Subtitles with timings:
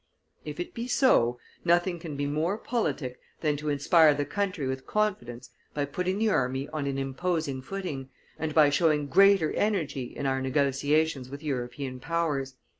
[0.43, 4.87] If it be so, nothing can be more politic than to inspire the country with
[4.87, 8.09] confidence by putting the army on an imposing footing,
[8.39, 12.55] and by showing greater energy in our negotiations with European powers.